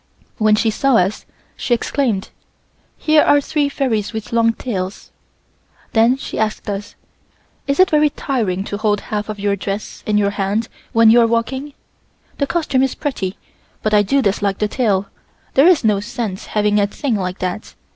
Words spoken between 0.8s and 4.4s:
us she exclaimed: "Here are three fairies with